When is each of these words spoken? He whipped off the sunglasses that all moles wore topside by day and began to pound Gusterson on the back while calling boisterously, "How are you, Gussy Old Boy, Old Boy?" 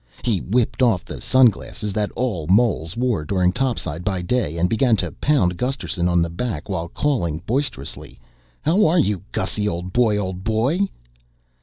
He 0.23 0.39
whipped 0.41 0.81
off 0.81 1.05
the 1.05 1.21
sunglasses 1.21 1.93
that 1.93 2.09
all 2.13 2.47
moles 2.47 2.97
wore 2.97 3.23
topside 3.23 4.03
by 4.03 4.23
day 4.23 4.57
and 4.57 4.67
began 4.67 4.95
to 4.95 5.11
pound 5.11 5.57
Gusterson 5.57 6.09
on 6.09 6.23
the 6.23 6.29
back 6.31 6.67
while 6.67 6.87
calling 6.87 7.43
boisterously, 7.45 8.19
"How 8.63 8.87
are 8.87 8.97
you, 8.97 9.21
Gussy 9.31 9.67
Old 9.67 9.93
Boy, 9.93 10.17
Old 10.17 10.43
Boy?" 10.43 10.89